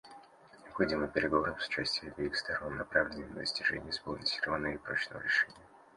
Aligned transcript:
Необходимы 0.63 1.07
переговоры 1.07 1.55
с 1.59 1.67
участием 1.67 2.11
обеих 2.17 2.35
сторон, 2.35 2.75
направленные 2.77 3.27
на 3.29 3.41
достижение 3.41 3.91
сбалансированного 3.93 4.71
и 4.73 4.77
прочного 4.79 5.21
решения. 5.21 5.53